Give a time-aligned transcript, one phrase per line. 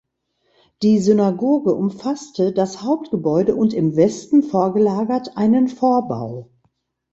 [0.81, 6.49] Die Synagoge umfasste das Hauptgebäude und im Westen vorgelagert einen Vorbau.